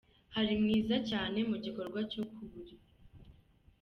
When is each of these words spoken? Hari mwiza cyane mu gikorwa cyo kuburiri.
Hari 0.35 0.53
mwiza 0.61 0.95
cyane 1.09 1.37
mu 1.49 1.57
gikorwa 1.63 1.99
cyo 2.11 2.21
kuburiri. 2.31 2.75